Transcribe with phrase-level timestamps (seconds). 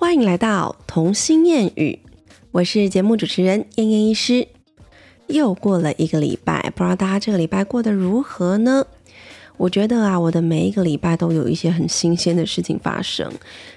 [0.00, 1.98] 欢迎来到童心谚语，
[2.52, 4.46] 我是节目主持人燕燕医师。
[5.26, 8.86] 又过了一个礼拜，不知道大家这个礼拜过得如何呢？
[9.56, 13.28] 我觉得啊，我的每一个礼拜都有一些很新鲜的事情发生。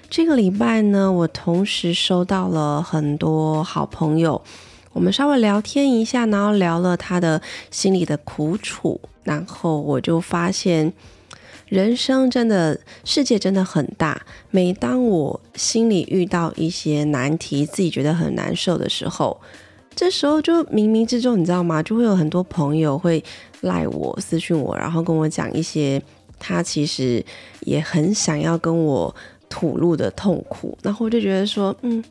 [0.08, 4.40] 这个礼拜呢，我同时收到了很多好朋友，
[4.92, 7.42] 我们稍微聊天一下，然后聊了他的
[7.72, 10.92] 心里的苦楚，然后我就发现。
[11.72, 14.20] 人生真的，世界真的很大。
[14.50, 19.40] 每当我心里遇到一些难题，自己觉得很难受的时候，
[19.96, 21.82] 这时候就冥冥之中，你知道吗？
[21.82, 23.24] 就会有很多朋友会
[23.62, 26.02] 赖我、私讯我，然后跟我讲一些
[26.38, 27.24] 他其实
[27.60, 29.14] 也很想要跟我
[29.48, 30.76] 吐露的痛苦。
[30.82, 32.04] 然后我就觉得说，嗯，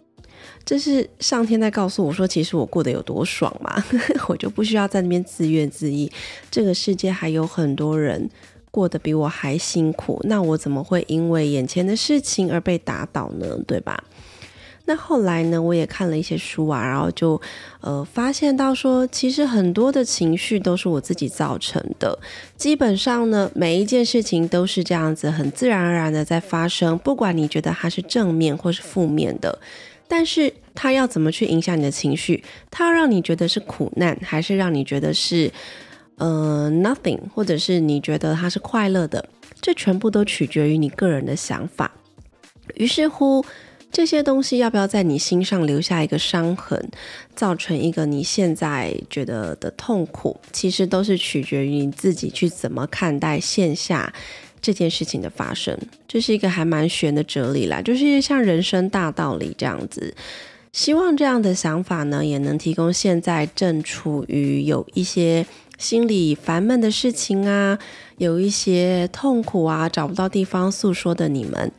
[0.65, 3.75] 这是上天在告诉我说，其实我过得有多爽嘛，
[4.27, 6.09] 我就不需要在那边自怨自艾。
[6.49, 8.27] 这个世界还有很多人。
[8.71, 13.57] 过得比我还辛苦，那我怎么会因为眼前的事情而被打倒呢？
[13.67, 14.03] 对吧？
[14.85, 15.61] 那后来呢？
[15.61, 17.39] 我也看了一些书啊，然后就
[17.81, 22.17] 呃发现到说，其实很多的情绪都是我自己造成的。
[22.57, 26.97] 基本上呢，每一件事情都是这样子，很自然而然的在发生。
[26.97, 29.59] 不管你觉得它是正面或是负面的，
[30.07, 32.43] 但是它要怎么去影响你的情绪？
[32.71, 35.49] 它要让你觉得是苦难，还是让你觉得是？
[36.21, 39.27] 呃，nothing，或者是你觉得它是快乐的，
[39.59, 41.91] 这全部都取决于你个人的想法。
[42.75, 43.43] 于是乎，
[43.91, 46.91] 这些东西要不要在你心上留下一个伤痕，
[47.35, 54.13] 造成一个你现在觉得的痛苦，其实都是取决于你自己去怎么看待线下
[54.61, 55.75] 这件事情的发生。
[56.07, 60.13] 这是一个还蛮玄的哲理啦，就是像人生大道理这样子。
[60.71, 65.43] 希望这样的想法呢，也能提供现在正处于有一些。
[65.81, 67.79] 心里烦闷的事情啊，
[68.17, 71.71] 有一些痛苦啊，找不到地方诉说的你们，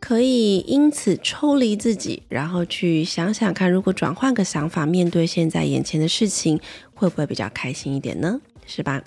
[0.00, 6.58] 可以因此抽离自己，然后去想想看，如果转换个想法，面对现在眼前的事情，
[6.94, 8.40] 会不会比较开心一点呢？
[8.66, 9.02] 是吧？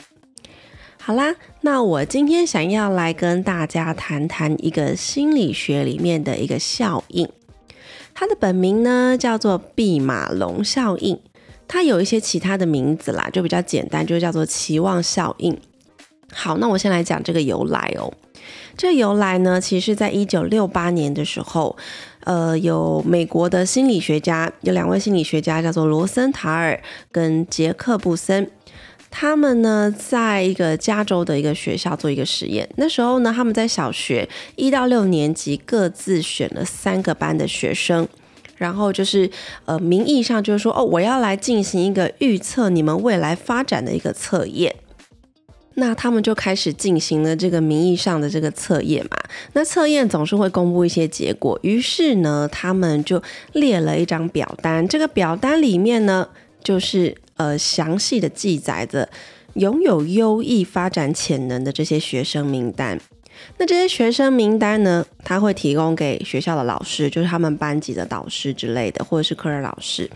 [1.02, 7.28] 好啦，那我今天想要来跟大家谈谈一个心理学里面的一个效应，
[8.14, 11.20] 它的本名呢叫做毕马龙效应。
[11.68, 15.58] 它有一些其他的名字啦，就比较简单，就叫做期望效应。
[16.32, 18.14] 好，那我先来讲这个由来哦。
[18.78, 21.76] 这由来呢，其实在一九六八年的时候，
[22.26, 26.80] 呃，有美国的心理学家，有两位心理学家叫做罗森塔尔
[27.12, 28.50] 跟杰克布森，
[29.10, 32.70] 他们呢，在一个加州的一个学校做一个实验。
[32.76, 38.08] 那时候呢，他们在小学一到六年级各自选了三个班的学生。
[38.58, 39.30] 然后就是，
[39.66, 44.76] 呃，名义上就是说，哦，我要来进行一个预测你们未来发展的一个测验。
[45.80, 49.18] 那他们就开始进行了这个名义上的这个测验嘛。
[49.54, 53.22] 那测验总是会公布一些结果，于是呢，他们就
[53.54, 54.88] 列了一张表单。
[54.88, 56.28] 这个表单里面呢，
[56.64, 59.08] 就是呃详细的记载着
[59.54, 63.00] 拥有优异发展潜能的这些学生名单。
[63.58, 65.06] 那这些学生名单呢？
[65.24, 70.10] 他会提供给学校的老师，就是他们班级的导师之类的，或者是科任老师。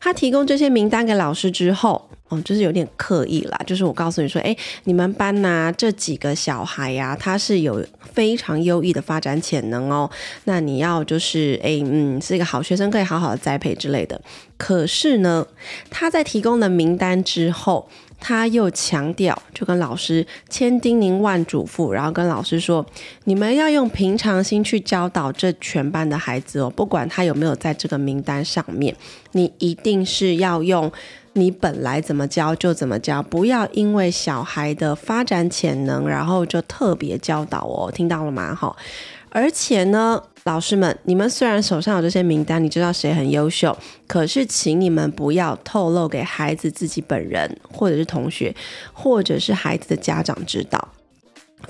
[0.00, 3.60] 他提供这些名单给老师之后，哦，就是有点刻意啦。
[3.66, 10.10] 就是我告诉你说，哎，你们班呐这几个小孩呀，他是有非常优异的发展潜能哦。
[10.44, 14.20] 那你要就是，哎，嗯，是一个好学生，可以好好的栽培之类的。
[14.56, 15.46] 可是呢，
[15.90, 17.88] 他在提供了名单之后。
[18.20, 22.84] 他又强调，就跟老师千叮咛万嘱咐，然后跟老师说
[23.24, 28.96] ：“你们要用平常心去教导这全班的孩子哦，不管他有没有在这个名单上面，
[29.32, 30.90] 你一定是要用
[31.34, 38.54] 你本来怎么教就怎么教，不要因为小孩的发展潜能，然后就特别教导哦，听到了吗？
[38.54, 38.74] 哈，
[39.30, 43.74] 而且呢。”老师们，你们虽然手上有这些名单，你知道谁很优秀，
[44.06, 48.54] 可是请你们不要透露给孩子自己本人，或者是同学，
[48.92, 50.90] 或者是孩子的家长知道。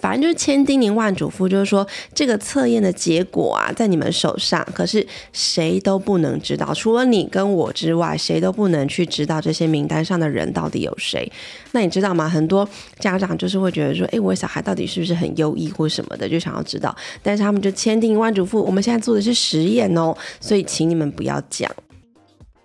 [0.00, 11.30] 反正就是千叮咛万嘱咐，就是说这个测验的结果啊，在你们手上，可是谁都不能知道，除了你跟我之外，谁都不能去知道这些名单上的人到底有谁。
[11.72, 12.28] 那你知道吗？
[12.28, 12.68] 很多
[12.98, 16.94] 家长就是会觉得说，哎，我小孩到底是不是很优异或什么的，就想要知道。
[17.22, 21.70] 但是他们就千叮咛万嘱咐，我们现在做的是实验哦，所以请你们不要讲。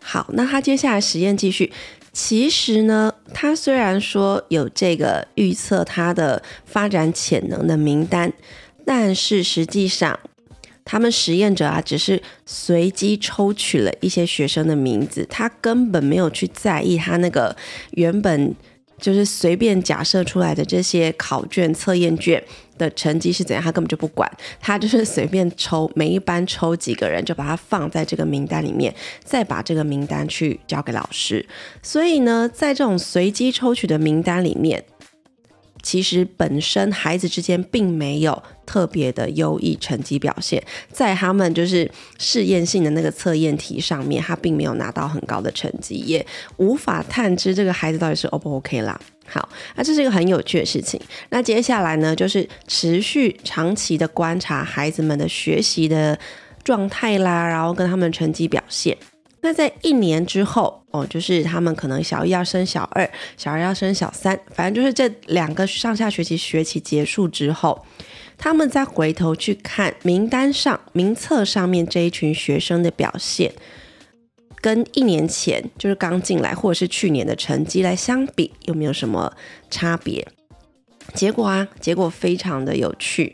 [0.02, 1.72] 好，那他接下来实验继续。
[2.12, 8.34] 其实呢，他虽然说有这个预测他的发展潜能的名单，
[8.86, 10.20] 但是实际上，
[10.84, 17.56] 他们实验者啊，只是随机抽取了一些学生的名字，他根本没有去在意他那个
[17.92, 18.56] 原本
[19.00, 22.44] 就是随便假设出来的这些考卷、测验卷
[22.78, 24.30] 的成绩是怎样，他根本就不管，
[24.60, 28.94] 他就是随便抽，每一班抽几个人，就把它放在这个名单里面，
[29.24, 31.46] 再把这个名单去交给老师。
[31.82, 34.84] 所以呢，在这种随机抽取的名单里面。
[35.82, 40.62] 其实本身孩子之间并没有特别的优异成绩表现，
[40.92, 46.26] 在他们就是试验性的那个测验题上面，他并没有拿到很高的成绩，也
[46.58, 49.00] 无法探知这个孩子到底是 O 不 OK 啦。
[49.26, 51.00] 好，那这是一个很有趣的事情。
[51.30, 56.18] 那接下来呢，就是持续长期的观察孩子们的学习的
[56.64, 58.98] 状态啦，然后跟他们成绩表现。
[59.42, 67.86] 那在一年之后哦，就是他们可能小一要升小二，小二要升小三，反正就是这两个上下学期学期结束之后，
[68.38, 73.54] 他们再回头去看名单上名册上面这一群学生的表现，
[74.60, 79.32] 跟一年前就是刚进来或者是去年的成绩来相比，有没有什么
[79.70, 80.28] 差别？
[81.14, 83.34] 结果啊，结果非常的有趣，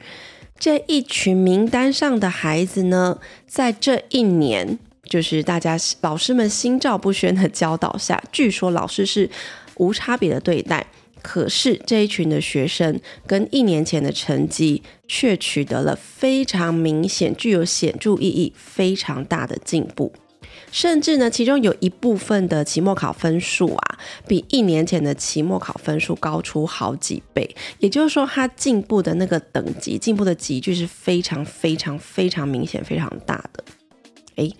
[0.60, 3.18] 这一群名单上的孩子呢，
[3.48, 4.78] 在这一年。
[5.10, 9.30] 就是大家老师们心照不宣的教导下，据说老师是
[9.78, 10.86] 无差别的对待，
[11.22, 20.14] 可是这一群的学生跟一年前的成绩却取得了非常明显、具有显著意义、非常大的进步，
[20.72, 33.64] 甚至呢，其中有一部分的期末考分数啊，比一年前的期末考分数高出好几倍，也就是说，他进步的那个等级、进步的级距是非常、非常、非常明显、非常大的，
[34.36, 34.56] 诶。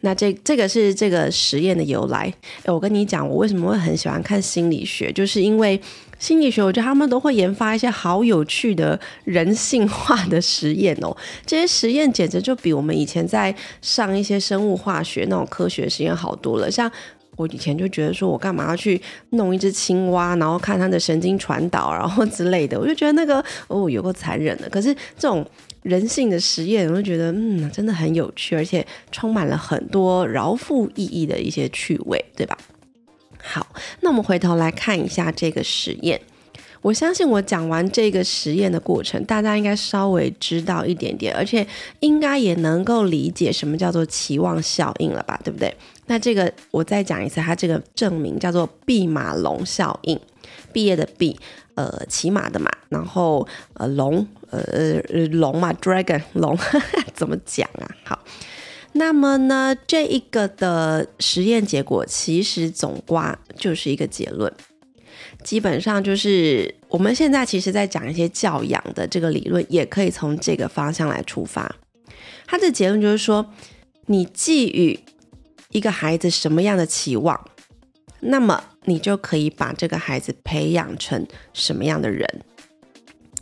[0.00, 2.32] 那这这个是这个实验的由来。
[2.64, 5.80] 哎，我跟你讲，我为什么会很喜欢看心理学，就是因为
[6.18, 11.16] 心理学，我觉得他们都会研发一些好有趣的人性化的实验哦。
[11.44, 16.70] 这些实验简直就比我们以前在上一些生物化学那种科学实验好多了。
[16.70, 16.90] 像
[17.36, 19.00] 我以前就觉得说，我干嘛要去
[19.30, 24.68] 弄一只青蛙，然后看它的神经传导，然后之类的，我就觉得那个哦，有够残忍的。
[24.68, 25.44] 可是这种。
[25.86, 32.58] 人性的实验，我就觉得，嗯，真的很有趣，而且充满了很多饶富意义的一些趣味，对吧？
[33.40, 33.64] 好，
[34.00, 36.20] 那我们回头来看一下这个实验。
[36.82, 41.66] 我相信我讲完这个实验的过程，大家应该稍微知道一点点，而且
[42.00, 45.40] 应该也能够理解什么叫做期望效应了吧？
[45.44, 45.74] 对不对？
[46.06, 50.18] 那这个我再讲一次，它这个证明叫做毕马龙效应。
[50.72, 51.36] 毕业的毕，
[51.76, 55.00] 呃，骑马的马，然后呃，龙，呃，
[55.30, 56.58] 龙嘛，dragon 龙，
[57.14, 57.86] 怎么讲啊？
[58.02, 58.24] 好，
[58.92, 64.50] 那么呢，这一个的实验结果其实总瓜就是一个结论，
[65.44, 71.76] 基本上就是我们现在其实在讲一些教养的这个理论，也可以从这个方向来出发。
[72.46, 73.52] 它的结论就是说，
[74.06, 74.98] 你寄予
[75.72, 77.38] 一个孩子什么样的期望？
[78.20, 82.26] 那么你就可以把这个孩子培养成什么样的人？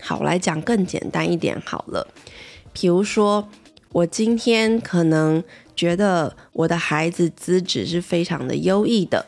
[0.00, 2.08] 好，来讲更简单一点好了。
[2.72, 3.48] 比如说，
[3.92, 5.42] 我今天可能
[5.76, 9.24] 觉得我的孩子资质是非常的优异的。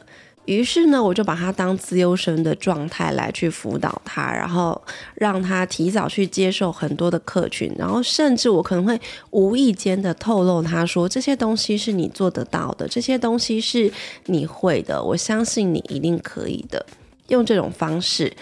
[0.46, 4.80] 于是呢，我就把他当自优生的状态来去辅导他，然后
[5.14, 8.98] 让他提早去接受很多的客群，然后甚至我可能会
[9.30, 13.92] 无意间的透露他说这些东西是你做得到的，这些东西是
[14.26, 16.86] 你会的，我相信你一定可以的。
[17.28, 18.32] 用这种方式，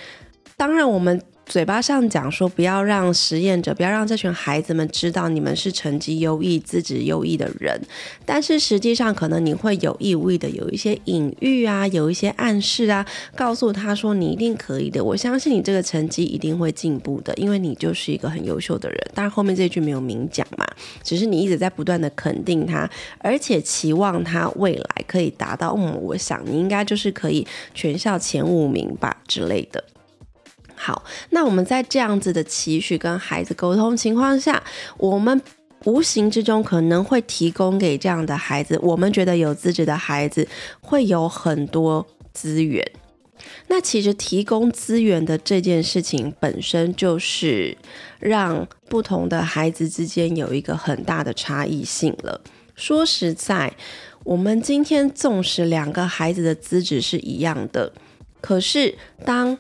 [0.57, 1.21] 当然我们。
[1.47, 7.81] 嘴巴上讲说不要让实验者，不要让这群孩子们知道你们是成绩优异、资质优异的人，
[8.25, 18.99] 但是实际上可能你会有意无意的有一些隐喻啊，有一些暗示啊，告诉他说你一定可以的，我相信你这个成绩一定会进步的，因为你就是一个很优秀的人。
[19.15, 20.67] 但后面这句没有明讲嘛，
[21.03, 29.85] 只是你一直在不断的肯定他，而且期望他未来可以达到，嗯，我想你应该就是可以全校前五名吧之类的。
[30.85, 34.63] 好，那我们在这样子的期许跟孩子沟通情况下，
[34.99, 35.41] 我们
[35.85, 40.47] 无形之中可能会提供给这样的孩子，我们觉得有资质的孩子
[40.83, 42.87] 会有很多资源。
[43.69, 47.75] 那其实提供资源的这件事情本身就是
[48.21, 52.39] 让不同的孩子之间有一个很大的差异性了。
[52.75, 53.75] 说实在，
[54.23, 57.91] 我们今天纵使两个孩子的资质是一样的，
[58.43, 59.57] 可是当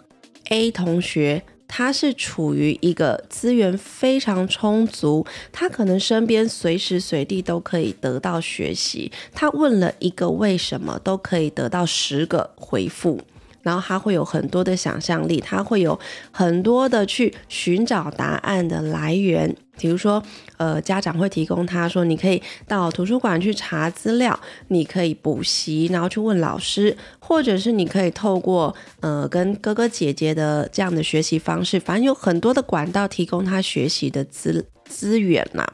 [0.50, 9.10] A 同学，他是处于一个资源非常充足，他可能身边随时随地都可以得到学习。
[9.32, 13.20] 他问了一个为什么，都可以得到十个回复。
[13.62, 15.98] 然后他会有很多的想象力，他会有
[16.30, 19.56] 很多的去寻找答案的来源。
[19.78, 20.22] 比如说，
[20.56, 24.38] 呃，家长会提供他说，你可以到图书馆去查资料，
[24.68, 35.66] 你可以补习，然后去问老师，或者是你可以透过呃跟哥哥姐姐的这样的学习方式，反正有很多的管道提供他学习的资资源呐。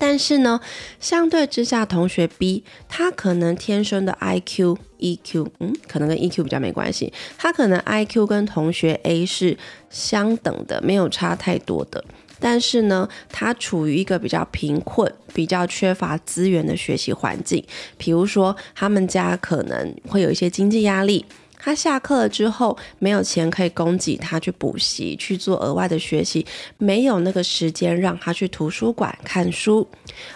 [0.00, 0.60] 但是呢，
[1.00, 7.12] 相对之下，同学 B 他可能天生的 IQ、EQ，嗯，可能跟 EQ 比较没关系。
[7.36, 9.58] 他可能 IQ 跟同学 A 是
[9.90, 12.04] 相等的，没有差太多的。
[12.40, 17.64] 但是呢，他处于一个比较贫困、比较缺乏资源的学习环境，
[17.96, 21.24] 比如说他们家可能会有一些经济压力。
[21.58, 26.46] 他下课了之后，没有钱可以供给他去补习、去做额外的学习，
[26.78, 29.86] 没有那个时间让他去图书馆看书，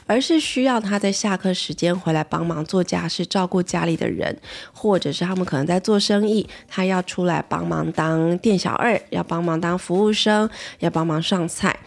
[0.07, 4.37] 而是需要他在下课时间回来帮忙做家事、照顾家里的人，
[4.73, 10.51] 或者是他们可能在做生意，他要出来帮忙当店小二，要帮忙当服务生，
[10.81, 11.79] 要帮忙上菜。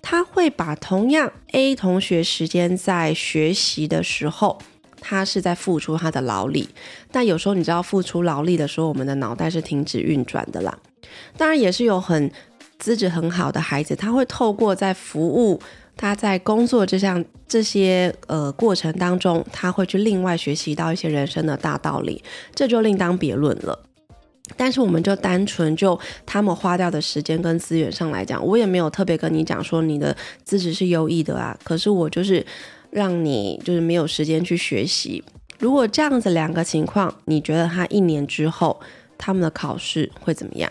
[0.00, 4.58] 他会把同样 A 同学时间在学习的时候。
[5.00, 6.68] 他是在付出他的劳力，
[7.10, 10.76] 但有时候你知道，付出劳力的时候，我们的脑袋是停止运转的啦。
[11.36, 12.30] 当然，也是有很
[12.78, 15.60] 资质很好的孩子，他会透过在服务、
[15.96, 22.22] 他在工作这项这些呃过程当中，他会去另外学习到一些人生的大道理，
[22.54, 23.78] 这就另当别论了。
[24.56, 31.56] 但是，我们就单纯就他们花掉的时间跟资源上来讲，我也没有特别跟你讲说你的资质是优异的啊。
[31.62, 32.44] 可是我就是。
[32.90, 35.22] 让你就是没有时间去学习。
[35.58, 38.80] 如果这样子两个情况，你觉得他一年之后
[39.16, 40.70] 他们的考试会怎么样？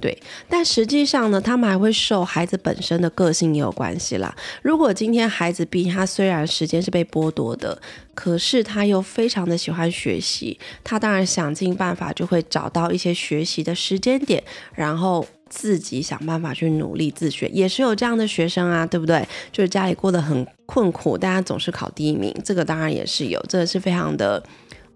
[0.00, 4.34] 对，但实际上呢，他们还会受孩子本身的个性也有关系啦。
[4.62, 7.80] 如果今天孩子 B 他虽然时间是被剥夺的，
[8.14, 14.42] 可是他又非常的喜欢学习，他当然想尽办法就会找到一些学习的时间点，
[14.74, 15.26] 然后。
[15.50, 19.26] 自己想办法去努力自学，也是有这样的学生啊，对不对？
[19.52, 24.42] 就是家里过得很困苦，大家总是考第一名，这个当然也是有，这个是非常的，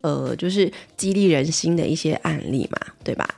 [0.01, 3.29] 呃，就是激励人心的一些案例嘛，对吧？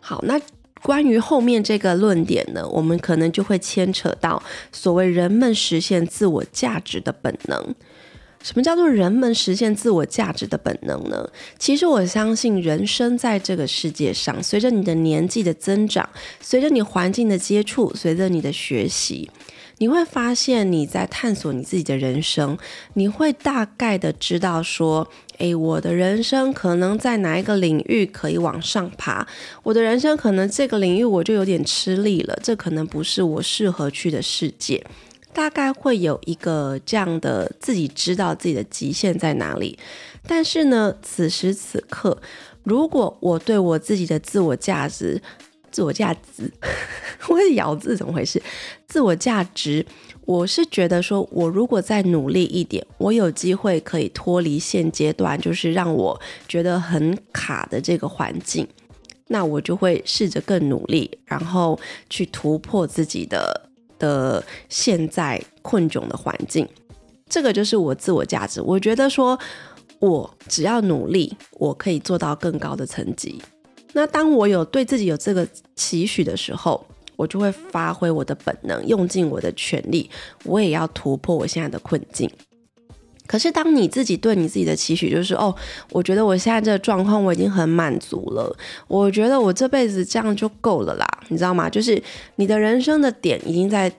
[0.00, 0.40] 好，那
[0.82, 7.74] 关于后面这个论点呢，我们可能就会牵扯到所谓人们实现自我价值的本能。
[8.42, 11.28] 什么叫做人们实现自我价值的本能呢？
[11.58, 16.08] 其实我相信，人生在这个世界上，随着你的年纪的增长，
[16.40, 19.28] 随着你环境的接触，随着你的学习，
[19.78, 22.56] 你会发现你在探索你自己的人生。
[22.94, 29.26] 你会大概的知道说，诶，我的人生可能在哪一个领域可以往上爬，
[29.64, 34.84] 我的人生可能这个领域我就有点吃力了，这可能不是我适合去的世界。
[35.38, 39.78] 大概会有一个这样的自己知道自己的极限在哪里，
[40.26, 42.20] 但是呢，此时此刻，
[42.64, 45.22] 如果我对我自己的自我价值、
[45.70, 46.52] 自我价值，
[47.30, 48.42] 我咬字怎么回事？
[48.88, 49.86] 自我价值，
[50.22, 58.66] 我是觉得说，我如果再努力一点，我有机会可以脱离现阶段就是让我觉得很卡的这个环境，
[59.28, 61.78] 那我就会试着更努力，然后
[62.10, 63.67] 去突破自己的。
[63.98, 66.66] 的现在困窘的环境，
[67.28, 68.60] 这个就是我自我价值。
[68.60, 69.38] 我觉得说，
[69.98, 73.40] 我只要努力，我可以做到更高的层级。
[73.92, 76.86] 那当我有对自己有这个期许的时候，
[77.16, 80.08] 我就会发挥我的本能，用尽我的全力，
[80.44, 82.30] 我也要突破我现在的困境。
[83.28, 85.54] 可是，当你自己对你自己的期许就是哦，
[85.92, 88.56] 我觉得我现在这个状况我已经很满足了，
[88.88, 91.68] 我觉得我这辈子这样就够了啦，你知道吗？
[91.68, 92.02] 就是
[92.36, 93.92] 你的人生的点已经在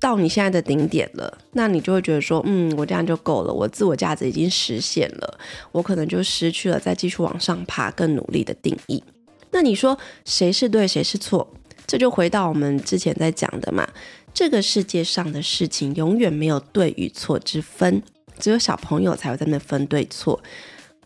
[0.00, 5.38] 到你现在的顶点了，那你就会觉得说，嗯，我这样就够了，我自我价值已经实现了，
[5.70, 9.02] 我可能就失去了再继续往上爬、更努力的定义。
[9.52, 11.48] 那你说谁是对，谁是错？
[11.86, 13.88] 这就回到我们之前在讲的嘛，
[14.34, 18.02] 这个世界上的事情永远没有对与错之分。
[18.38, 20.42] 只有小朋友才会在那分对错。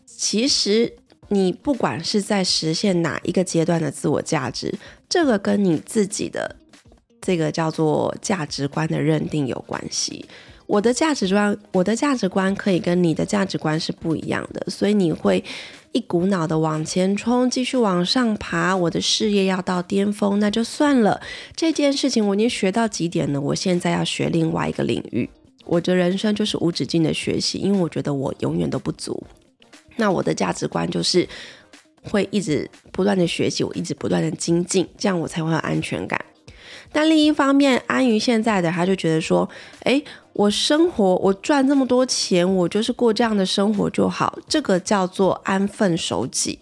[0.05, 0.93] 其实
[1.29, 4.73] 你不管是在实现哪一个阶段的自我价值，
[5.09, 6.55] 这个跟你自己的
[7.21, 10.25] 这个叫做价值观的认定有关系。
[10.67, 15.43] 我的价值观，我的价值观可以跟你的价值观是不一样的，所以你会
[15.91, 18.73] 一股脑的往前冲，继续往上爬。
[18.73, 21.19] 我的事业要到巅峰，那就算了。
[21.57, 25.29] 这件事情我已经学到极点了，我现在要学另外一个领域。
[25.65, 29.23] 我的人生就是无止境的学习，因为我觉得我永远都不足。
[29.97, 31.27] 那我的价值观就是
[32.03, 36.19] 会一直不断的学习，我一直不断的精进，这样我才会有安全感。
[36.91, 39.47] 但另一方面，安于现在的他就觉得说，
[39.83, 40.03] 诶，
[40.33, 46.59] 我生活我赚这么多钱，我就是过这样的生活就好，这个叫做安分守己。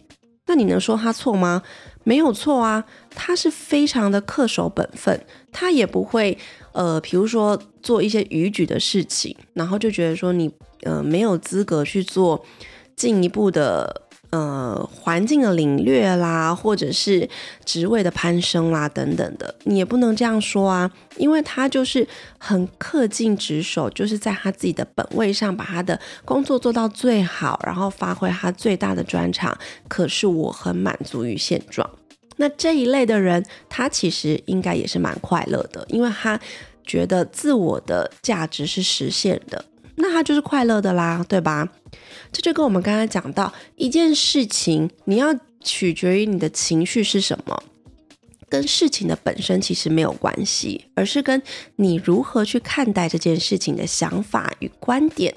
[0.47, 1.63] 那你能说他错吗？
[2.03, 6.37] 没有错啊，他是非常的恪守本分，他也不会
[6.71, 10.51] 呃，比如说做一些逾矩的事情，然后就觉得说你
[10.83, 12.45] 呃没有资格去做
[12.95, 14.03] 进一步的。
[14.31, 17.27] 呃，环境的领略啦，或者是
[17.65, 22.07] 职位的攀升啦，等等的，你也不能这样说啊，因为他就是
[22.37, 29.57] 很恪尽职守，就是在他自己的本位上把他的工作做到最好，然后发挥他最大的专长。
[29.87, 31.89] 可是我很满足于现状。
[32.41, 36.39] 那这一类的人，他其实应该也是蛮快乐的，因为他
[36.85, 39.65] 觉得自我的价值是实现的，
[39.95, 41.67] 那他就是快乐的啦，对吧？
[42.31, 47.61] 这就跟我们刚才讲到一件事情，你要取决于你的情绪是什么，
[48.47, 51.41] 跟事情的本身其实没有关系，而是跟
[51.75, 55.35] 你如何去看待这件事情的想法与观点，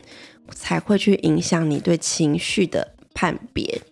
[0.55, 3.83] 才会去影响你对情绪的判别。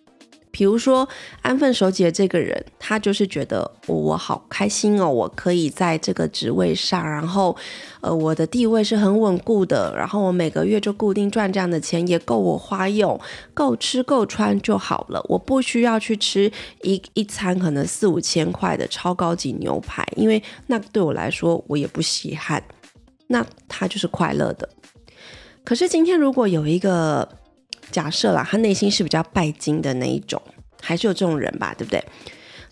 [0.51, 1.07] 比如说
[1.41, 7.55] 安分守己的这个人，他就是觉得我我好开心哦，我可以在这个职位上，然后
[8.01, 13.19] 呃我的地位是很稳固的，然后我每个月就固定赚这样的钱，也够我花用，
[13.53, 16.51] 够吃够穿就好了，我不需要去吃
[16.83, 22.61] 一一餐可能四五千块的超高级牛排，因为那对我来说我也不稀罕，
[23.27, 24.67] 那他就是快乐的。
[25.63, 27.40] 可是今天如果有一个。
[27.91, 30.41] 假设啦，他内心是比较拜金的那一种，
[30.81, 32.03] 还是有这种人吧，对不对？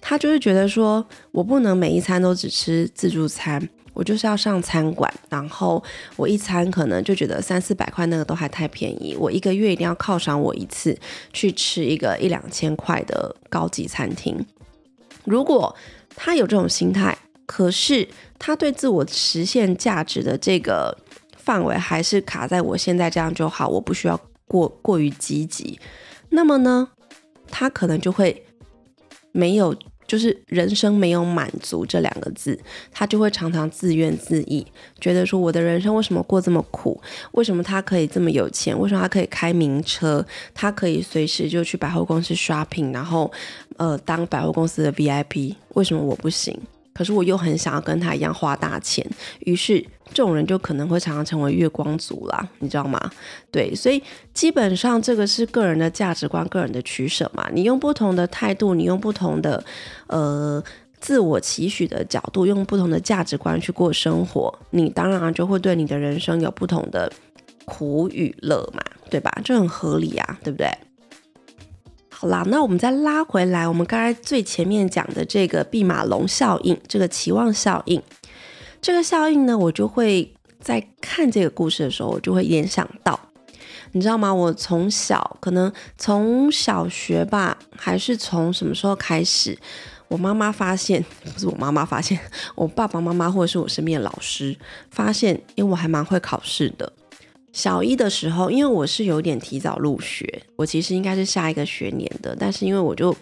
[0.01, 5.83] 他就是觉得说，我不能每一餐都只吃自助餐，我就是要上餐馆，然后
[6.15, 10.97] 我一餐可能就觉得三四百块那个都还太便宜，我一个月一定要犒赏我一次，
[11.33, 14.45] 去吃一个一两千块的高级餐厅。
[15.25, 15.75] 如果
[16.15, 18.07] 他有这种心态，可是
[18.37, 20.97] 他对自我实现价值的这个
[21.35, 24.17] 范围还是卡在我现在这样就好，我不需要。
[24.49, 25.79] 过过于积极，
[26.29, 26.89] 那么呢，
[27.49, 28.43] 他可能就会
[29.31, 29.75] 没有，
[30.07, 32.59] 就是人生没有满足这两个字，
[32.91, 34.65] 他就会常常自怨自艾，
[34.99, 36.99] 觉得说我的人生为什么过这么苦？
[37.33, 38.77] 为什么他可以这么有钱？
[38.77, 40.25] 为什么他可以开名车？
[40.55, 43.31] 他可以随时就去百货公司 shopping，然后
[43.77, 45.55] 呃当百货公司的 VIP？
[45.75, 46.59] 为什么我不行？
[46.91, 49.05] 可是我又很想要跟他一样花大钱，
[49.41, 52.99] 于是这种人就可能会常常成为月光族啦，你知道吗？
[53.51, 54.01] 对，所以
[54.33, 57.47] 基本上这个是个人的价值观、个人的取舍嘛。
[57.53, 59.63] 你用不同的态度，你用不同的
[60.07, 60.63] 呃
[60.99, 67.11] 自我期许的角度，用不同的价值观去过生活，你当然就会对你的人生有不同的
[67.65, 69.31] 苦与乐嘛，对吧？
[69.43, 70.67] 这很合理啊，对不对？
[72.09, 78.01] 好啦，那我们再拉回来，我们刚才最前面讲的这个弼马龙效应，这个期望效应，
[78.81, 83.19] 这个效应呢，我就会在看这个故事的时候，我就会联想到，
[83.91, 84.33] 你知道吗？
[84.33, 89.57] 我从小可能从小学吧，还是从什么时候开始，
[90.07, 92.19] 我妈妈发现，不是我妈妈发现，
[92.55, 94.55] 我爸爸妈妈或者是我身边的老师
[94.89, 96.91] 发现，因为我还蛮会考试的。
[97.51, 103.15] 小一的时候，因为我是有点提早入学，我其实应该是下一个学年的，但是因为我就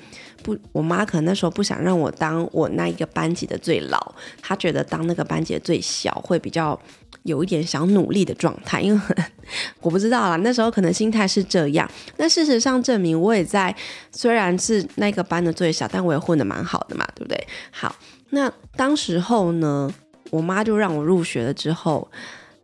[0.43, 6.80] 不，我妈可能那时候不想让我当我那一个班级的最老，她觉得当那个班级的最小会比较
[7.23, 9.02] 有一点想努力的状态，因为
[9.82, 11.89] 我不知道啦，那时候可能心态是这样。
[12.17, 13.76] 那事实上证明，我也在
[14.12, 17.47] 虽然是那个班的最小，但我也混得蛮好的嘛，对不对？
[17.71, 17.95] 好，
[18.30, 19.93] 那当时候呢，
[20.30, 22.10] 我妈就让我入学了之后。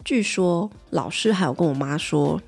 [0.05, 2.41] 据说老师还有跟我妈说，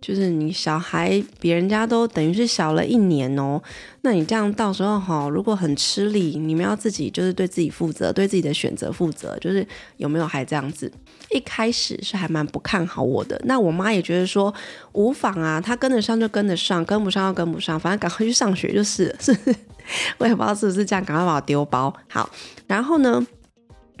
[0.00, 3.60] 就是你小孩比人家都等于是小了一年哦，
[4.02, 10.90] 那你这样到时候哈，如果很吃力，你们要自己就是对自己负责，对自己的选择负责，就是有没有还这样子？
[11.30, 14.54] 一开始是还蛮不看好我的，那我妈也觉得说
[14.92, 19.36] 无妨啊，他跟得上就跟得上，跟不上就跟不上，反正赶快去上学就是，是，
[20.18, 22.30] 我也不知道是不是这样，赶快把我丢包好，
[22.66, 23.26] 然后呢，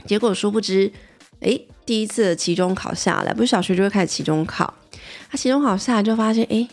[0.06, 0.92] 结果殊不知，
[1.40, 1.60] 哎。
[1.88, 4.74] 第一次的期中考下来，不是小学就会开始期中考，
[5.30, 6.68] 他期中考下来就发现，哎，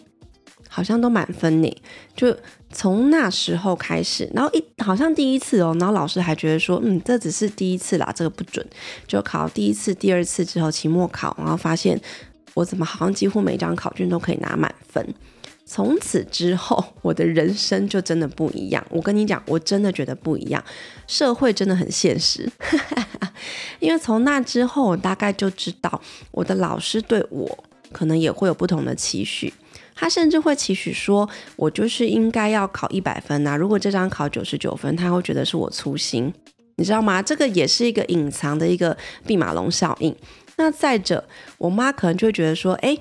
[0.69, 1.82] 好像都满分呢。
[2.15, 2.36] 就
[2.71, 8.65] 从那时候开始，然后一好像第一次哦，然后老师还觉得说，嗯，这只是第一次啦，这个不准。
[9.08, 12.00] 就考第一次、第二次之后，期末考，然后发现
[12.54, 15.13] 我怎么好像几乎每张考卷都可以拿满分。
[15.67, 18.86] 从此之后，我的人生就真的不一样。
[18.89, 20.63] 我跟你讲，我真的觉得不一样。
[21.08, 22.48] 社会真的很现实，
[23.80, 27.63] 因为从那之后，我大概就知道我的老师对我
[27.95, 29.53] 可能也会有不同的期许。
[29.95, 33.55] 他甚至会期许说，我就是应该要考一百分呐。
[33.55, 36.34] 如果这张考九十九分，他会觉得是我粗心，
[36.75, 37.21] 你知道吗？
[37.21, 40.13] 这个也是一个隐藏的一个弼马龙效应。
[40.58, 41.23] 那再者，
[41.58, 42.97] 我妈可能就会觉得说，哎。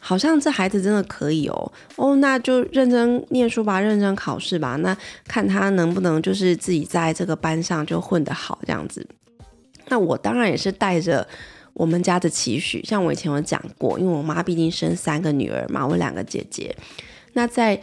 [0.00, 4.96] 好像这孩子真的可以哦，哦，那就认真念书吧，认真考试吧，那
[5.26, 9.04] 看他能不能就是自己在这个班上就混得好这样子。
[9.88, 11.26] 那我当然也是带着
[11.78, 16.74] 我们家的期许，像我以前有讲过，因为我妈毕竟生三个女儿嘛，我两个姐姐，
[17.34, 17.80] 那在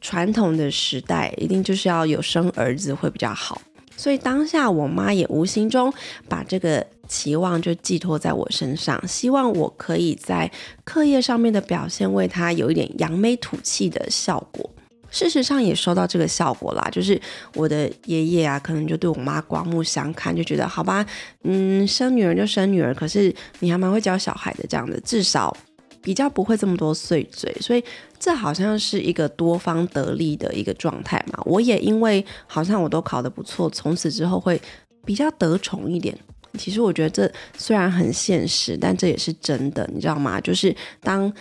[0.00, 3.60] 传统的时代，一定就是要有生儿子会比较好。
[3.96, 5.92] 所以当下我妈也无形中
[6.28, 10.50] 把这个期望就寄托在我身上，希望我可以在
[10.84, 14.70] 课业上面的表现为她有一点扬眉吐气的效果。
[15.12, 17.20] 事实上也收到这个效果啦，就是
[17.54, 21.06] 我的爷爷啊，可能就对我妈刮目相看，就觉得好吧，
[21.44, 25.56] 嗯，生女儿就生女儿，可是你还蛮会教小孩的这样的，至少。
[26.04, 27.84] 比较不会这么多碎嘴，所以
[28.18, 31.40] 这好像是一个多方得利的一个状态嘛。
[31.44, 34.60] 我也因为好像我都考得不错，从此之后会
[35.04, 36.12] 比较得宠一点。
[36.58, 40.40] 其实我觉得这虽然很现实，但这也是真的，你知道吗？
[40.40, 41.32] 就是当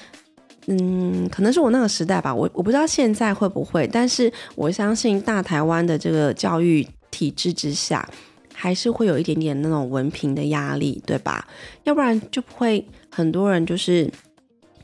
[0.67, 8.07] 嗯，可能是我那个时代吧，我我不知道现在会不会，但是我相信大台湾的这个教育体制之下，
[8.53, 11.47] 还是会有一点点那种文凭的压力，对吧？
[11.83, 14.09] 要不然就不会很多人就是。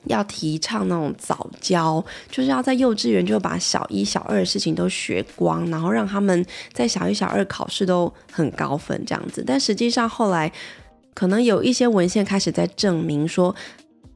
[0.04, 9.44] 要提倡那种早教，就是要在幼稚园就把小一、小二的事情都学光，然后让他们在小一、小二考试都很高分这样子。
[9.46, 10.50] 但实际上后来
[11.14, 13.54] 可能有一些文献开始在证明说，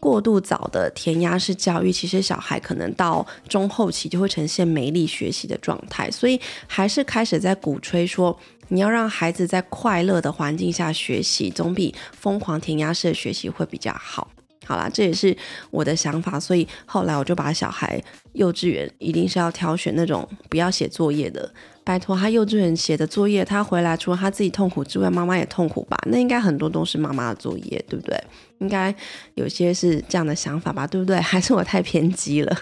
[0.01, 6.09] 过度早的填鸭式教育，其实小孩可能到中后期就会呈现没力学习的状态。
[6.09, 8.37] 所以还是开始在鼓吹说，
[8.69, 14.27] 你要让孩子在快乐的环境下学习，总比疯狂填鸭式的学习会比较好。
[14.65, 15.35] 好啦，这也是
[15.69, 18.01] 我的想法，所以后来我就把小孩
[18.33, 21.53] 幼稚园一定是要挑选那种不要写作业的。
[21.83, 25.97] 拜托，他幼稚园写的作业，他回来除了他自己痛苦之外，妈妈也痛苦吧？
[26.05, 28.23] 那应该很多都是妈妈的作业，对不对？
[28.59, 28.93] 应该
[29.33, 31.17] 有些是这样的想法吧，对不对？
[31.21, 32.57] 还是我太偏激了？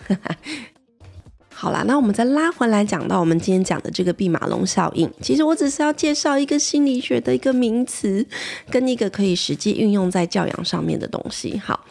[1.54, 5.12] 好啦，那我们再拉回来讲到我们今天讲的这个毕马龙效应。
[5.22, 8.26] 其实我只是要介绍一个心理学的一个名词，
[8.70, 11.58] 跟一个可以实际运用在教养上面的东西。
[11.58, 11.86] 好，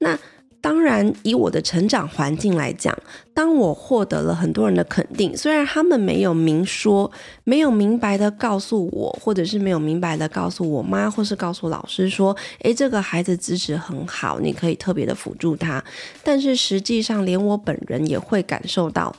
[0.00, 0.18] 那。
[0.62, 2.96] 当然，以我的成长环境来讲，
[3.34, 7.10] 当我获得了很多人的肯定，虽然他们没有明说，
[7.42, 15.82] 没有明白的告诉我，或者是没有明白的告诉我妈，或是告诉老师说，诶，这个孩子资质很好，你可以特别的辅助他。
[16.22, 19.12] 但是实际上，连我本人也会感受到，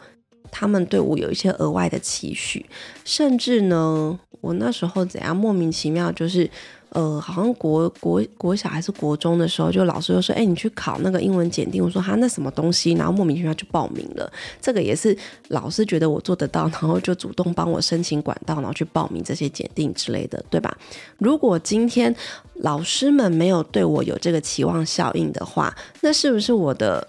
[0.50, 2.66] 他们对我有一些额外的期许，
[3.04, 6.50] 甚至呢，我那时候怎样莫名其妙就是。
[6.94, 14.32] 呃，好像国国国小还是国中的时候，就老师就说：“哎，你去考那个英文检定。”我说：“哈，那什么东西？”然后莫名其妙就报名了。
[14.62, 20.78] 这个也是老师觉得我做得到，然后就主动帮我申请管道，然后去报名这些检定之类的，对吧？
[21.18, 22.16] 如果今天
[22.56, 27.08] 老师们没有对我有这个期望效应的话，那是不是我的？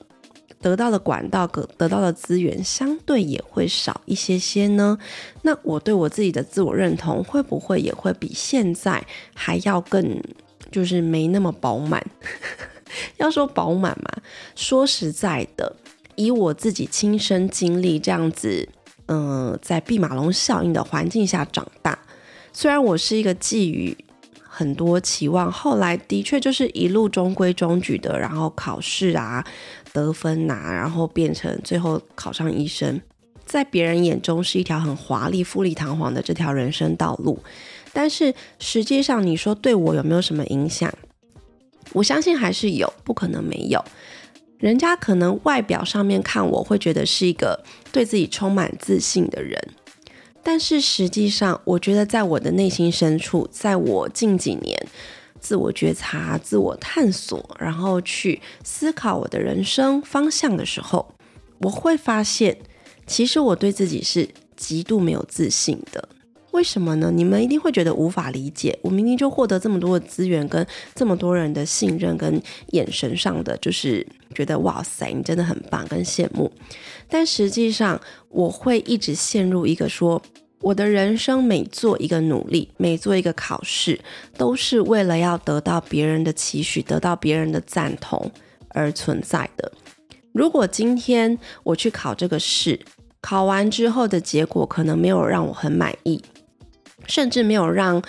[0.64, 4.96] 得到的管道，得得到的资源相对也会少一些些呢。
[5.42, 10.18] 那我对我自己的自我认同会不会也会比现在还要更，
[10.72, 12.02] 就是没那么饱满？
[13.18, 14.22] 要说饱满嘛，
[14.56, 15.76] 说实在的，
[16.14, 18.66] 以我自己亲身经历这样子，
[19.08, 21.98] 嗯，在毕马龙效应的环境下长大，
[22.54, 23.94] 虽然我是一个寄予
[24.54, 29.44] 很多期望，后来的确就是一路中规中矩的，然后考试啊。
[29.92, 33.00] 得分拿，然后变成最后考上医生，
[33.44, 37.38] 在别人眼中是一条很华丽、富丽堂皇的这条人生道路。
[37.92, 40.92] 但是实际上，你说对我有没有什么影响？
[41.92, 43.80] 我相信还是有，不可能没有。
[44.58, 47.62] 人家可能外表上面看我会觉得是一个
[47.92, 49.62] 对自己充满自信的人，
[50.44, 54.86] 但是实际上，我觉得在我的内心深处，在我近几年。
[55.40, 61.14] 自我觉察、自我探索，然后去思考我的人生方向的时候，
[61.58, 62.56] 我会发现，
[63.06, 64.26] 其实我对自己是
[64.56, 66.08] 极度没有自信的。
[66.54, 67.10] 为什么呢？
[67.10, 68.78] 你们一定会觉得无法理解。
[68.80, 70.64] 我明明就获得这么多的资源，跟
[70.94, 76.50] 这么多人的信任，跟眼神上的，就是觉得哇塞，你真的很棒，跟羡慕。
[77.08, 80.22] 但实际上，我会一直陷入一个说。
[80.60, 84.00] 我的人生每做一个努力，每做一个考试，
[84.38, 88.30] 都是为了要得到别人的期许，得到别人的赞同
[88.68, 89.70] 而存在的。
[90.32, 92.80] 如果今天我去考这个试，
[93.20, 96.22] 考完之后的结果可能没有让我很满意，
[97.06, 98.02] 甚至没有让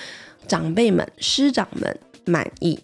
[0.48, 2.80] 长辈们、师长们满意，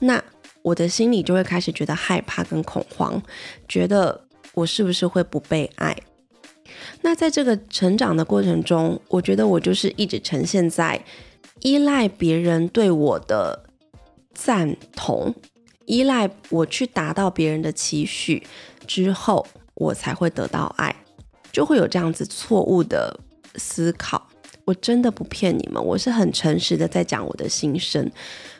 [0.00, 0.22] 那
[0.62, 3.22] 我的心里就会开始觉得害怕跟恐慌，
[3.68, 5.96] 觉得我是不是会不被爱？
[7.02, 11.04] 那在这个成长的过程中，我觉得我就是一直呈现在
[11.60, 13.64] 依赖别人对我的
[14.32, 15.34] 赞同，
[15.86, 18.46] 依赖我去达到别人的期许
[18.86, 20.94] 之后，我才会得到爱，
[21.52, 23.20] 就会有这样子错误的
[23.56, 24.28] 思考。
[24.64, 28.10] 我真的不骗你们，我是很诚实的在讲我的心声。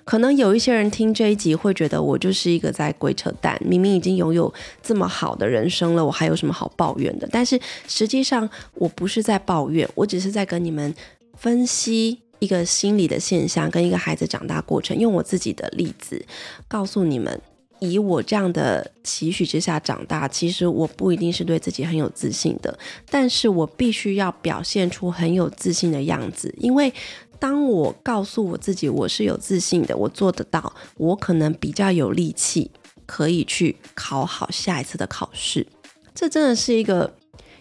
[0.04, 7.28] 可能有一些人听这一集会觉得我就是一个在鬼扯淡，明明已经拥有这么好的人生了，我还有什么好抱怨的？
[7.30, 10.92] 但是实际上我不是在抱怨，我只是在跟你们
[11.34, 16.24] 分析一个心理的现象，跟一个孩子长大过程，用我自己的例子
[16.66, 17.40] 告诉你们。
[17.82, 22.78] 以我这样的期许之下长大，其实我不一定是对自己很有自信的，
[23.10, 26.92] 但是我必须要表现出很有自信的样子，因为
[27.40, 32.70] 当我告诉我自己我是有自信的，我做得到，我可能比较有力气
[33.04, 35.66] 可以去考好下一次的考试。
[36.14, 37.12] 这真的是一个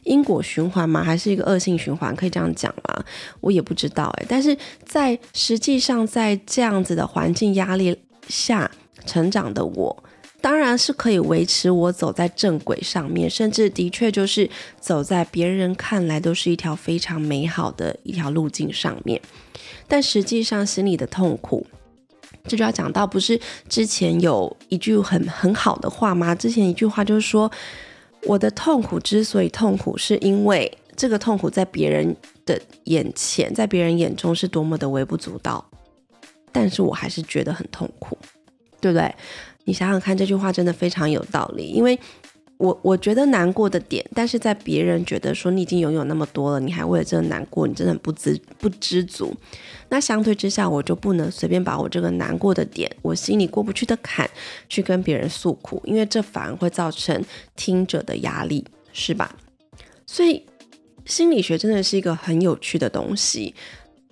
[0.03, 1.03] 因果循环吗？
[1.03, 2.15] 还是一个恶性循环？
[2.15, 3.03] 可以这样讲吗？
[3.39, 4.55] 我也不知道诶，但是
[4.86, 8.69] 在实际上，在这样子的环境压力下
[9.07, 10.03] 成长的我。
[10.41, 14.49] 当然是可以维持我走在正轨上面，甚至的确就是
[14.80, 19.21] 走在别人看来都是一条非常美好的一条路径上面。
[19.88, 21.65] 但实际上心里的痛苦，
[22.45, 26.34] 这就要讲到，不是之前有一句很很好的话吗？
[26.34, 27.51] 之前一句话就是说，
[28.23, 35.63] 我的痛苦之所以痛苦，是因为这个痛苦在别人的眼前，在别人眼中是多么的微不足道，
[36.51, 38.17] 但是我还是觉得很痛苦，
[38.80, 39.13] 对不对？
[39.71, 41.67] 你想想看，这句话真的非常有道理。
[41.67, 41.97] 因为
[42.57, 49.34] 我我觉得难过的点，但是在别人觉得说你已经拥有那么多了，你还为了这个难过，你真的很不知不知足。
[49.88, 54.29] 那相对之下，我就不能随便把我这个难过的点，我心里过不去的坎，
[54.67, 57.23] 去跟别人诉苦，因为这反而会造成
[57.55, 59.34] 听者的压力，是吧？
[60.05, 60.43] 所以
[61.05, 63.55] 心理学真的是一个很有趣的东西，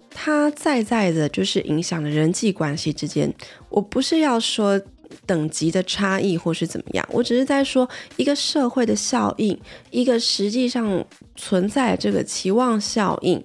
[0.10, 3.34] 它在在的就是影响了人际关系之间。
[3.68, 4.82] 我不是要说。
[5.30, 7.08] 等级的差异，或是怎么样？
[7.12, 7.88] 我只是在说
[8.18, 9.56] 一个社会的效应，
[9.92, 13.44] 一个实际上存在这个期望效应，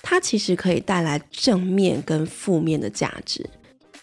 [0.00, 3.46] 它其实可以带来正面跟负面的价值。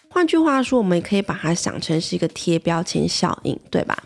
[0.08, 4.04] 换句话说，我们也可以把它想成是一个贴标签效应，对吧？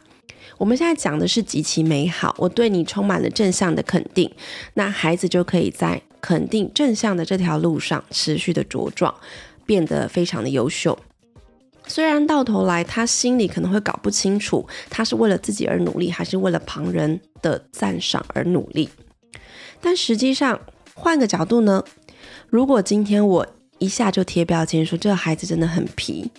[0.56, 4.30] 我们现在讲的是极其美好，我对你充满了正向的肯定，
[4.72, 9.14] 那孩子就可以在肯定正向的这条路上持续的茁壮，
[9.66, 10.98] 变得非常的优秀。
[11.86, 18.88] 虽然到头来他心里可能会搞不清楚，他是为了自己而努力，还是为了旁人的赞赏而努力。
[19.80, 20.58] 但实际上，
[20.94, 21.84] 换个角度呢？
[22.48, 23.46] 如果今天我
[23.78, 26.30] 一下就贴标签说这孩子真的很皮，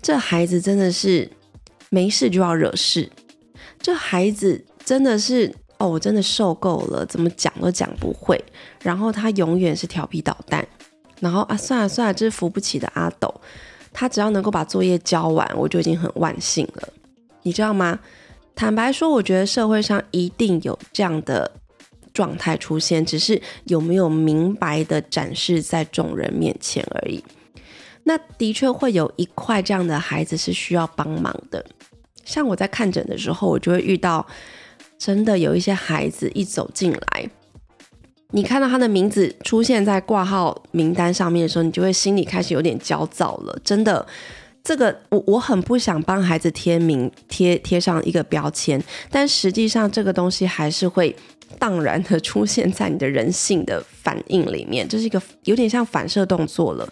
[0.00, 1.28] 这孩子真的是
[1.90, 3.10] 没事就要惹事，
[3.80, 8.40] 这孩子真的是哦，我真的受够了，怎么讲都讲不会，
[8.82, 10.64] 然后他永远是调皮捣蛋，
[11.18, 13.40] 然后啊，算了算了，这是扶不起的阿斗。
[13.98, 16.88] 他只要能够把作业交完，我就已经很万幸了，
[17.42, 17.98] 你知道吗？
[18.54, 21.50] 坦白说，我觉得社会上一定有这样的
[22.14, 27.24] 状态出现，只是有没有明白的展示在众人面前而已。
[28.04, 31.66] 那的确会有一块这样的孩子是需要帮忙的。
[32.24, 34.24] 像我在看诊的时候，我就会遇到，
[34.96, 37.28] 真的有一些孩子一走进来。
[38.34, 43.58] 你看到他的名字出现在挂号名单上面的时候，你就会心里开始有点焦躁了。
[43.64, 44.06] 真的，
[44.62, 51.16] 这个我我很不想帮孩子贴名贴贴上一个标签，但实际上这个东西还是会
[51.58, 56.86] 荡然的出现在你的人性的反应里面，这是一个有点像反射动作了。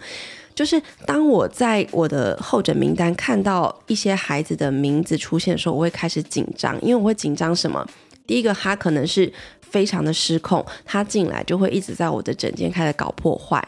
[0.55, 7.87] 就是当我在我的候诊名单看到一些孩子的名字出现的时候，我会开始紧张，因为我会紧张什么？
[8.27, 9.31] 第一个，他可能是。
[9.71, 13.67] 非常的失控，他进来就会一直在我的枕间开始搞破坏。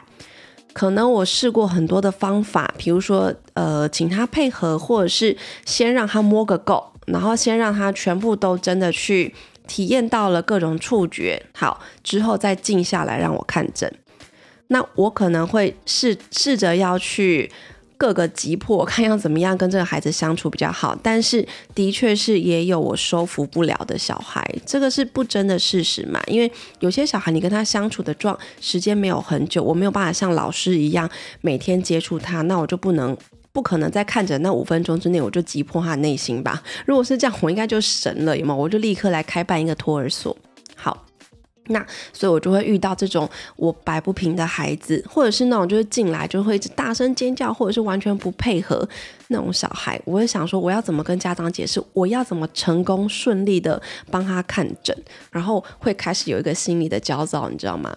[0.72, 9.34] 可能我试过很多的方法，比如说呃，请他配合，或者是先让他摸个够，然后先让他全部都真的去
[9.66, 13.92] 体验到了各种触觉，好之后再静下来让我看诊。
[14.68, 17.50] 那我可能会试试着要去。
[17.98, 26.22] 各个急迫，看要怎么样跟这个孩子相处比较好，但是的确是也有我收服不了的小孩，这个是不争的事实嘛。
[26.28, 33.16] 因为有些小孩你跟他相处的状时间没有很久，我没有办法像老师一样每天接触他，那我就不能
[33.52, 36.62] 不可能在看着那五分钟之内我就击破他的内心吧。
[36.86, 38.54] 如果是这样，我应该就神了，有吗？
[38.54, 40.36] 我就立刻来开办一个托儿所。
[40.76, 41.07] 好。
[41.68, 48.86] 那所以，我就会遇到这种我摆不平的孩子，或者是那种就是进来就会一直大声尖叫，或者是完全不配合
[49.28, 50.00] 那种小孩。
[50.04, 51.82] 我会想说，我要怎么跟家长解释？
[51.92, 54.96] 我要怎么成功顺利的帮他看诊？
[55.30, 57.96] 然后会开始有一个心理的焦躁，你知道吗？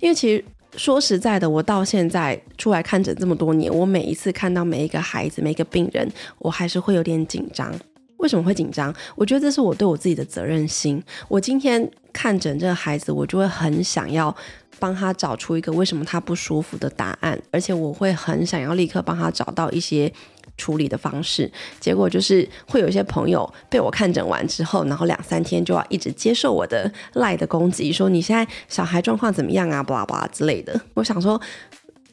[0.00, 0.44] 因为其实
[0.76, 7.74] 说实在的，我到现在出来看诊这么多年，我每一次看到每一个孩子、每一个病人，我还是会有点紧张。
[8.20, 8.94] 为什么会紧张？
[9.16, 11.02] 我觉得这是我对我自己的责任心。
[11.28, 14.34] 我今天看诊这个孩子，我就会很想要
[14.78, 20.12] 帮他找出一个为什么他不舒服的答案，而且我会很想要立刻帮他找到一些。
[20.56, 30.78] 处理的方式，结果就是会有一些朋友被我看诊完之后，然后两三天就要一直接受我的赖的攻击，说你现在小孩状况怎么样啊，巴拉巴拉之类的。
[30.92, 31.40] 我想说，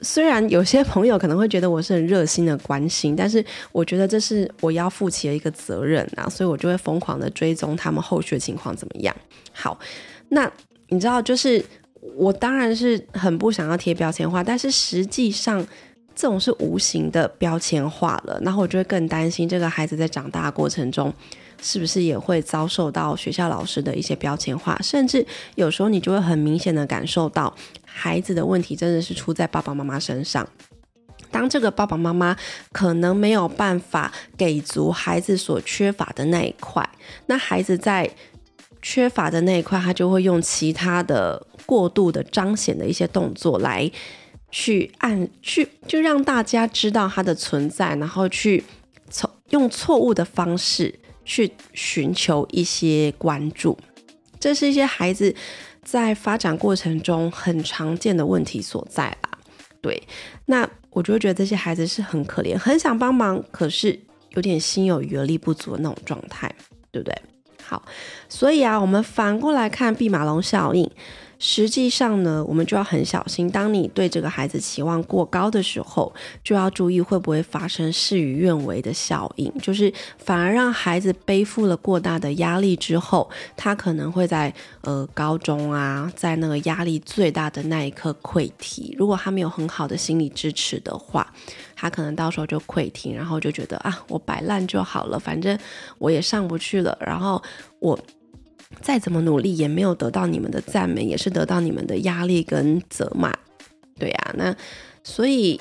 [0.02, 9.16] 虽然有些朋友可能会觉得我是很热心的关心，但是我觉得这是我要负起的一个责任啊，所以我就会疯狂的追踪他们后续的情况怎么样。
[9.52, 9.80] 好，
[10.30, 10.52] 那
[10.90, 11.64] 你知道，就是
[12.16, 15.66] 我当然是很不想要贴标签化，但是实际上。
[16.20, 21.14] 这种是无形的标签化了，然后我就会更担心这个孩子在长大过程中，
[21.62, 27.56] 是不是也会遭受到学校老师的一些标签化，甚至有时候你就会很明显的感受到
[27.98, 30.48] 孩子的问题真的是出在爸爸妈妈身上。
[31.32, 32.38] 当这个爸爸妈妈
[32.72, 36.88] 可能没有办法给足孩子所缺乏的那一块，
[37.26, 38.10] 那孩子在
[38.82, 43.92] 缺乏的那一块，他就会用其他的过度的彰显的一些动作来。
[44.50, 48.64] 去按去，就让大家知道他的存在，然后去
[49.10, 53.78] 从用错误的方式去寻求一些关注，
[54.40, 55.36] 这是一些孩子
[55.90, 59.30] 在发展过程中很常见的问题所在吧。
[59.82, 60.04] 对，
[60.48, 63.98] 那我就会觉得这些孩子是很可怜，很想帮忙，可是
[64.32, 66.54] 有点心有余而力不足的那种状态，
[66.92, 67.16] 对不对？
[67.64, 67.82] 好，
[68.28, 70.92] 所以啊，我们反过来看毕马龙效应。
[71.40, 73.50] 实际上呢，我们就要很小心。
[73.50, 88.96] 当你对这个孩子期望过高的时候，就要注意会不会发生事与愿违的效应，就是反而让孩子背负了过大的压力之后，他可能会在呃高中啊，在那个压力最大的那一刻溃堤。
[88.98, 91.32] 如果他没有很好的心理支持的话，
[91.76, 95.58] 他可能到时候就溃堤，然后就觉得啊，我摆烂就好了，反正
[96.00, 97.42] 我也上不去了，然后
[97.80, 97.98] 我。
[98.82, 103.34] 再怎么努力也没有得到你们的赞美，也是得到你们的压力跟责骂，
[103.98, 104.36] 对呀。
[104.38, 104.56] 那
[105.04, 105.60] 所以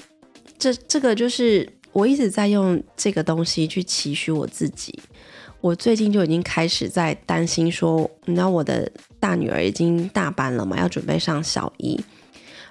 [0.59, 4.99] 这这个就是我一直在用这个东西去期许我自己。
[5.63, 11.99] 我最近就已经开始在担心说，你知道我的大女儿已经大班了嘛，要准备上小一，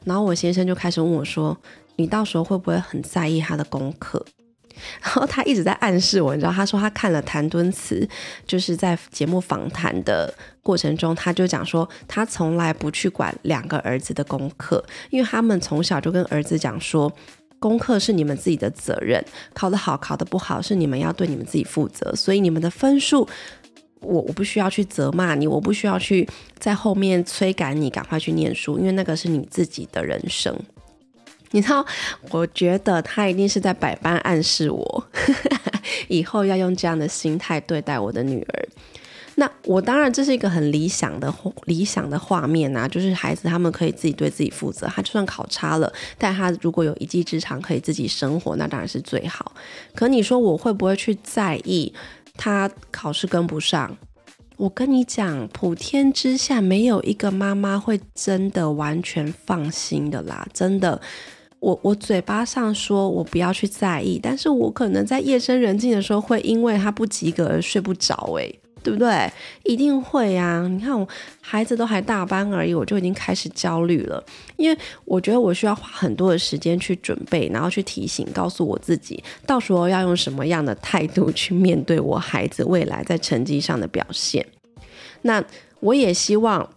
[0.05, 1.57] 然后我先生就开始问我说，
[1.95, 4.23] 你到时候会不会很在意她的功课？
[5.01, 8.07] 然后他一直在暗示我，你知道，他说他看了谭敦慈，
[8.45, 17.11] 就是在节目访谈的过程中，他就讲说，他从来不去管两个儿子的功课，因为他们从小就跟儿子讲说，
[17.59, 23.27] 功课是你们自己的责任，考得好，考得不好是你们要对你们自己负责，所以你们的分数，
[24.01, 26.27] 我我不需要去责骂你，我不需要去
[26.59, 30.55] 在后面催赶你赶快去念书，因为那个是你自己的人生。
[31.55, 31.85] 你知道，
[32.31, 35.07] 我觉得他一定是在百般暗示我，
[36.09, 38.67] 以后要用这样的心态对待我的女儿。
[39.35, 49.53] 那我当然这是一个很理想的理想的画面啊，就是孩子他们可以自己对自己负责，他就算考差了，但他如果有一技之长可以自己生活，那当然是最好。
[49.93, 51.93] 可你说我会不会去在意
[52.35, 53.97] 他考试跟不上？
[54.57, 61.01] 我跟你讲，普天之下没有一个妈妈会真的完全放心的啦，真的。
[61.65, 69.27] 我我嘴巴上说我不要去在意，但是我可能在夜深人静的时候会因为他不及格而睡不着，诶，对不对？
[69.63, 70.67] 一定会呀！
[70.69, 71.07] 你看我
[71.41, 74.23] 孩子都还大班而已，我就已经开始焦虑了，
[74.57, 84.45] 因为我觉得我需要花很多的时间去准备，然后去提醒，告诉我自己，到时候要用什么样的态度去面对我孩子未来在成绩上的表现。
[85.23, 85.43] 那
[85.79, 86.69] 我也希望，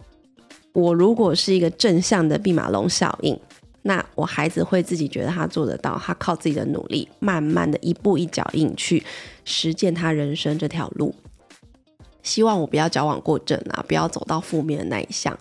[0.73, 3.39] 我如果是一个正向的弼马龙效应。
[3.89, 9.03] 那我孩子会自己觉得他做得到，他靠自己的努力，慢慢的一步一脚印去
[9.47, 11.15] 实践他人生这条路。
[12.23, 15.37] 希望我不要矫枉过正啊，不要走到负面的那一项。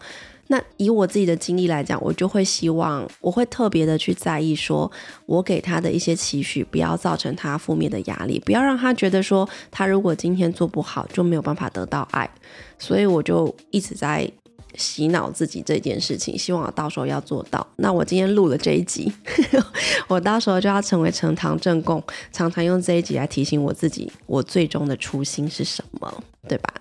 [0.48, 4.90] 那以我自己的经历来讲，我就会希望，我会特别的去在意，说
[5.26, 12.30] 我给他的一些期许，不要造成他负面的压力，不要让他觉得说他如果今天做不好就没有办法得到爱。
[12.80, 14.32] 所以我就一直在。
[14.78, 17.66] 洗脑自己这件事情，希望我到时候要做到。
[17.78, 19.12] 那我今天录了这一集，
[20.08, 26.74] 我到时候就要成为呈堂证供，常常用这一集来提醒我自己，我最终的初心是什么，对吧？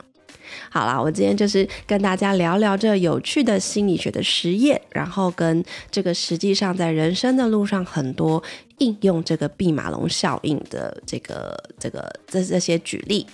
[0.71, 8.43] 好啦，我今天就是跟大家聊聊这有趣的心理学的实验，然后跟这个实际上在人生的路上很多
[8.79, 13.27] 应用这个毕马龙效应的这个这个这这些举例。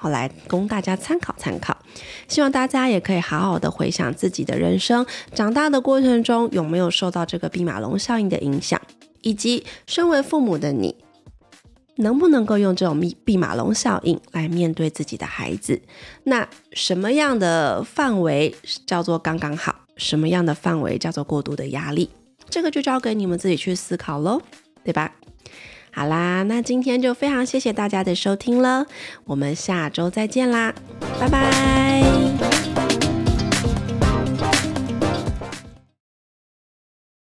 [0.00, 1.76] 好来供大家参考参考。
[2.26, 8.80] 希望大家也可以好好的回想自己的人生，长大的过程中有没有受到这个弼马龙效应的影响，
[9.20, 10.96] 以及身为父母的你。
[11.96, 15.82] 能不能够用这种密弼马龙效应来面对自己的孩子？
[16.24, 18.54] 那什么样的范围
[18.86, 19.80] 叫做刚刚好？
[19.98, 22.08] 什么样的范围叫做过度的压力？
[22.48, 24.40] 这个就交给你们自己去思考喽，
[24.82, 25.14] 对吧？
[25.92, 28.86] 好啦，那今天就非常谢谢大家的收听了，
[29.24, 30.74] 我们下周再见啦，
[31.18, 32.79] 拜拜。